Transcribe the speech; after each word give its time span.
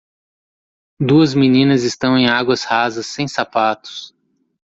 Duas 0.99 1.35
meninas 1.35 1.83
estão 1.83 2.17
em 2.17 2.27
águas 2.27 2.63
rasas 2.63 3.05
sem 3.05 3.27
sapatos. 3.27 4.15